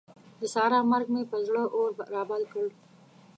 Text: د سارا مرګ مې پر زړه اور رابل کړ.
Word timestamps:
د 0.39 0.41
سارا 0.53 0.79
مرګ 0.91 1.07
مې 1.13 1.23
پر 1.31 1.39
زړه 1.47 1.63
اور 1.77 1.89
رابل 2.13 2.43
کړ. 2.53 2.65